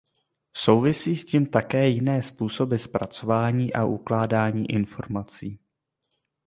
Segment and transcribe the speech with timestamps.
[0.53, 5.59] Souvisí s tím také jiné způsoby zpracovávání a ukládání informací.